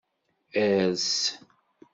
[0.63, 1.13] Ers.